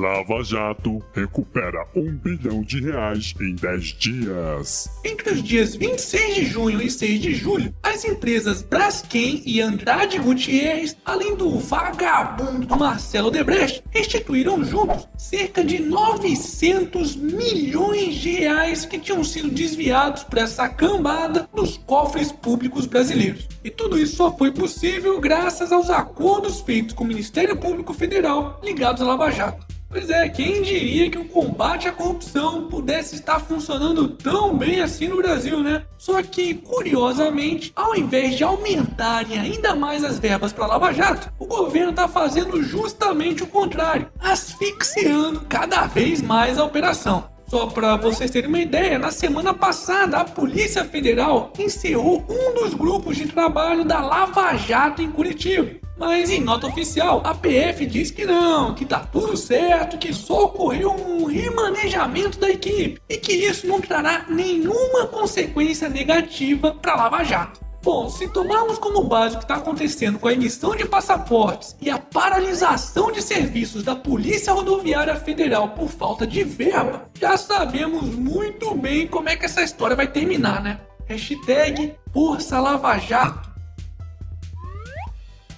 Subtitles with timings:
[0.00, 4.88] Lava Jato recupera um bilhão de reais em 10 dias.
[5.04, 10.18] Entre os dias 26 de junho e 6 de julho, as empresas Braskem e Andrade
[10.18, 18.98] Gutierrez, além do vagabundo Marcelo Debrecht, restituíram juntos cerca de 900 milhões de reais que
[18.98, 23.46] tinham sido desviados por essa cambada dos cofres públicos brasileiros.
[23.62, 28.58] E tudo isso só foi possível graças aos acordos feitos com o Ministério Público Federal
[28.62, 29.70] ligados à Lava Jato.
[29.92, 35.08] Pois é, quem diria que o combate à corrupção pudesse estar funcionando tão bem assim
[35.08, 35.84] no Brasil, né?
[35.98, 41.44] Só que, curiosamente, ao invés de aumentarem ainda mais as verbas para Lava Jato, o
[41.44, 47.28] governo está fazendo justamente o contrário, asfixiando cada vez mais a operação.
[47.50, 52.74] Só para vocês terem uma ideia, na semana passada a Polícia Federal encerrou um dos
[52.74, 55.68] grupos de trabalho da Lava Jato em Curitiba.
[55.98, 60.44] Mas em nota oficial, a PF diz que não, que tá tudo certo, que só
[60.44, 67.24] ocorreu um remanejamento da equipe e que isso não trará nenhuma consequência negativa para Lava
[67.24, 67.69] Jato.
[67.82, 71.88] Bom, se tomarmos como base o que está acontecendo com a emissão de passaportes e
[71.88, 78.74] a paralisação de serviços da Polícia Rodoviária Federal por falta de verba, já sabemos muito
[78.74, 80.80] bem como é que essa história vai terminar, né?
[81.06, 83.48] Hashtag Força Lava Jato.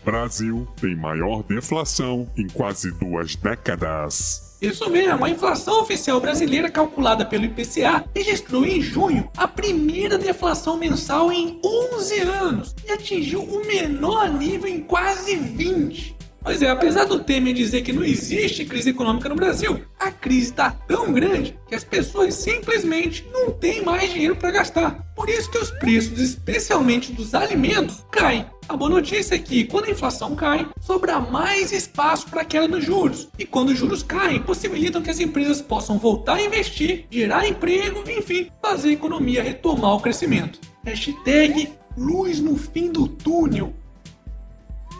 [0.04, 4.51] Brasil tem maior deflação em quase duas décadas.
[4.62, 10.76] Isso mesmo, a inflação oficial brasileira calculada pelo IPCA registrou em junho a primeira deflação
[10.76, 16.16] mensal em 11 anos e atingiu o menor nível em quase 20.
[16.44, 20.50] Pois é, apesar do Temer dizer que não existe crise econômica no Brasil, a crise
[20.50, 25.12] está tão grande que as pessoas simplesmente não têm mais dinheiro para gastar.
[25.16, 28.46] Por isso que os preços, especialmente dos alimentos, caem.
[28.72, 32.82] A boa notícia é que quando a inflação cai, sobra mais espaço para queda dos
[32.82, 33.28] juros.
[33.38, 38.02] E quando os juros caem, possibilitam que as empresas possam voltar a investir, gerar emprego,
[38.10, 40.58] enfim, fazer a economia retomar o crescimento.
[40.82, 43.74] Hashtag luz no fim do túnel.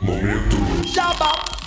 [0.03, 0.57] Momento
[0.93, 1.62] Jabá.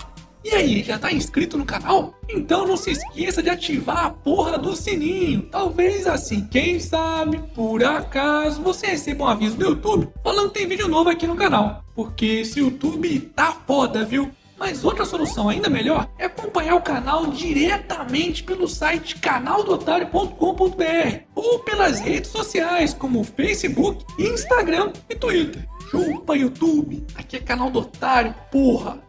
[0.45, 2.13] E aí, já tá inscrito no canal?
[2.29, 5.41] Então não se esqueça de ativar a porra do sininho.
[5.50, 10.67] Talvez assim, quem sabe, por acaso, você receba um aviso do YouTube falando que tem
[10.67, 11.84] vídeo novo aqui no canal.
[11.95, 14.29] Porque esse YouTube tá foda, viu?
[14.55, 22.00] Mas outra solução ainda melhor é acompanhar o canal diretamente pelo site canaldotário.com.br ou pelas
[22.00, 25.67] redes sociais como Facebook, Instagram e Twitter.
[25.89, 29.03] Chupa YouTube, aqui é canal do Otário, porra!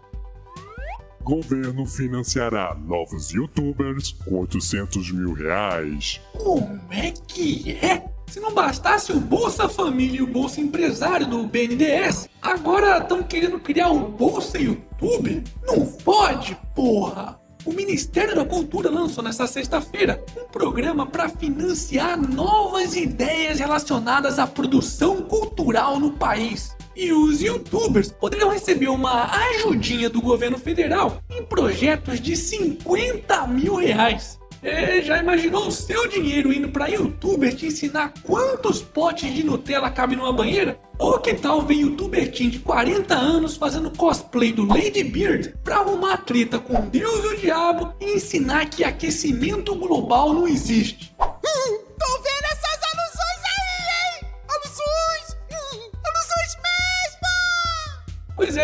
[1.27, 6.21] Governo financiará novos youtubers com 800 mil reais.
[6.39, 8.09] Como é que é?
[8.29, 13.59] Se não bastasse o Bolsa Família e o Bolsa Empresário do BNDES, agora estão querendo
[13.59, 15.43] criar o Bolsa YouTube?
[15.67, 17.41] Não pode, porra!
[17.65, 24.47] O Ministério da Cultura lançou nesta sexta-feira um programa para financiar novas ideias relacionadas à
[24.47, 26.76] produção cultural no país.
[26.97, 33.75] E os youtubers poderiam receber uma ajudinha do governo federal em projetos de 50 mil
[33.77, 34.39] reais.
[34.63, 39.91] É, já imaginou o seu dinheiro indo para youtuber te ensinar quantos potes de Nutella
[39.91, 40.81] cabem numa banheira?
[40.99, 45.77] Ou que tal ver youtuber teen de 40 anos fazendo cosplay do Lady Beard pra
[45.77, 51.15] arrumar treta com Deus e o diabo e ensinar que aquecimento global não existe?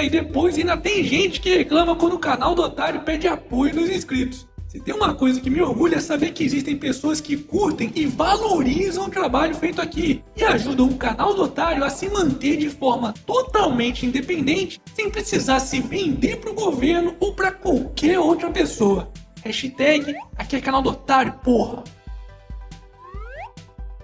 [0.00, 3.90] E depois ainda tem gente que reclama quando o canal do Otário pede apoio dos
[3.90, 4.46] inscritos.
[4.68, 8.06] Se tem uma coisa que me orgulha é saber que existem pessoas que curtem e
[8.06, 12.70] valorizam o trabalho feito aqui e ajudam o canal do Otário a se manter de
[12.70, 19.12] forma totalmente independente sem precisar se vender pro governo ou para qualquer outra pessoa.
[19.44, 21.84] Hashtag aqui é canal do Otário, porra!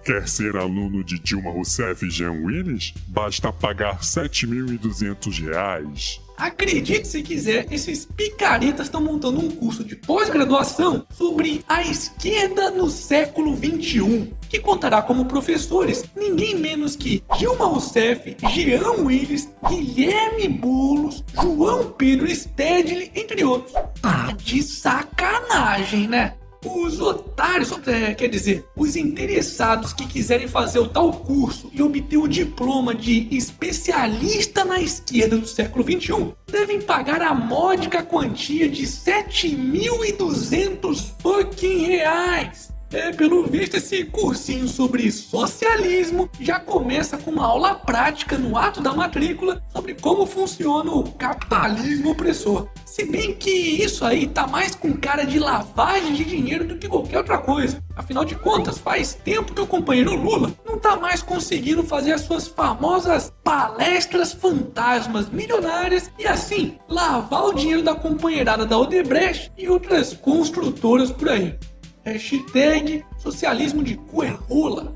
[0.08, 2.94] Quer ser aluno de Dilma Rousseff e Jean Willis?
[3.08, 6.19] Basta pagar 7.200 reais.
[6.34, 12.88] Acredite se quiser, esses picaretas estão montando um curso de pós-graduação sobre a esquerda no
[12.88, 21.22] século 21, que contará como professores ninguém menos que Dilma Rousseff, Jean Willis, Guilherme Boulos,
[21.34, 23.75] João Pedro Stedley, entre outros.
[24.00, 26.38] Tá de sacanagem, né?
[26.64, 32.16] Os otários, é, quer dizer, os interessados que quiserem fazer o tal curso e obter
[32.16, 38.82] o diploma de especialista na esquerda do século XXI devem pagar a módica quantia de
[38.84, 42.68] 7.200 fucking reais.
[42.90, 48.81] É, pelo visto, esse cursinho sobre socialismo já começa com uma aula prática no ato
[48.81, 52.67] da matrícula sobre como funciona o capitalismo opressor.
[52.87, 56.88] Se bem que isso aí tá mais com cara de lavagem de dinheiro do que
[56.88, 57.79] qualquer outra coisa.
[57.94, 62.23] Afinal de contas, faz tempo que o companheiro Lula não tá mais conseguindo fazer as
[62.23, 69.69] suas famosas palestras fantasmas milionárias e assim lavar o dinheiro da companheirada da Odebrecht e
[69.69, 71.58] outras construtoras por aí.
[72.04, 74.94] Hashtag socialismo de coerrola.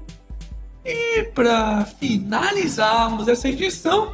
[0.85, 4.13] E para finalizarmos essa edição,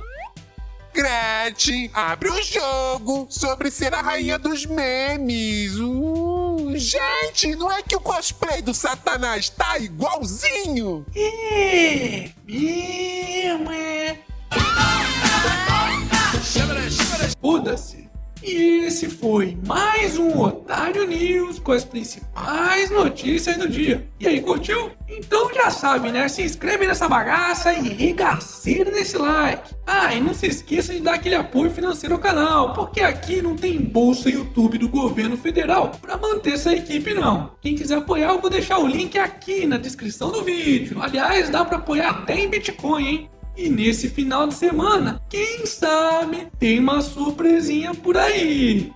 [0.98, 5.76] Gretchen, abre o jogo sobre ser a rainha dos memes.
[5.76, 11.06] Uh, gente, não é que o cosplay do Satanás tá igualzinho?
[11.14, 12.30] é
[21.68, 24.08] com as principais notícias do dia.
[24.18, 24.90] E aí, curtiu?
[25.06, 26.26] Então já sabe, né?
[26.26, 29.74] Se inscreve nessa bagaça e regaceira nesse like.
[29.86, 33.54] Ah, e não se esqueça de dar aquele apoio financeiro ao canal, porque aqui não
[33.54, 37.52] tem bolsa YouTube do governo federal para manter essa equipe não.
[37.60, 41.02] Quem quiser apoiar, eu vou deixar o link aqui na descrição do vídeo.
[41.02, 43.30] Aliás, dá para apoiar até em Bitcoin, hein?
[43.54, 48.90] E nesse final de semana, quem sabe, tem uma surpresinha por aí.